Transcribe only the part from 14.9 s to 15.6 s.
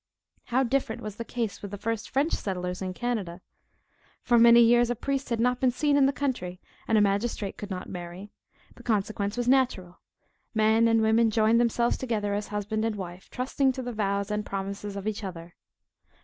of each other.